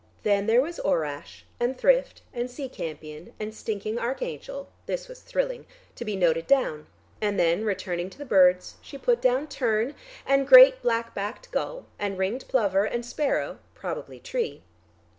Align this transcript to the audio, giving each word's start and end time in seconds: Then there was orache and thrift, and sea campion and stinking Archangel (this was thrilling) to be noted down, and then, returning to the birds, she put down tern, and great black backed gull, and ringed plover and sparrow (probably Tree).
Then 0.23 0.47
there 0.47 0.63
was 0.63 0.79
orache 0.79 1.43
and 1.59 1.77
thrift, 1.77 2.23
and 2.33 2.49
sea 2.49 2.67
campion 2.67 3.33
and 3.39 3.53
stinking 3.53 3.99
Archangel 3.99 4.67
(this 4.87 5.07
was 5.07 5.19
thrilling) 5.19 5.67
to 5.95 6.03
be 6.03 6.15
noted 6.15 6.47
down, 6.47 6.87
and 7.21 7.39
then, 7.39 7.63
returning 7.63 8.09
to 8.09 8.17
the 8.17 8.25
birds, 8.25 8.77
she 8.81 8.97
put 8.97 9.21
down 9.21 9.45
tern, 9.45 9.93
and 10.25 10.47
great 10.47 10.81
black 10.81 11.13
backed 11.13 11.51
gull, 11.51 11.85
and 11.99 12.17
ringed 12.17 12.45
plover 12.47 12.85
and 12.85 13.05
sparrow 13.05 13.59
(probably 13.75 14.19
Tree). 14.19 14.63